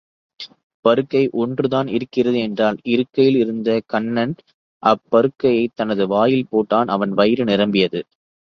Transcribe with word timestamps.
பருக்கை 0.85 1.29
ஒன்றுதான் 1.31 1.87
இருக்கிறது 1.87 2.39
என்றாள், 2.39 2.79
இருக்கையில் 2.83 3.35
இருந்து 3.35 3.83
கண்ணன் 3.85 4.35
அப்பருக்கையைத் 4.83 5.75
தனது 5.75 6.07
வாயில் 6.07 6.47
போட்டான் 6.51 6.85
அவன் 6.87 7.13
வயிறு 7.13 7.43
நிரம்பியது. 7.43 8.01